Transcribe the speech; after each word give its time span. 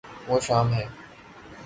وہ 0.27 0.37
شام 0.39 0.67
ہے 0.73 0.85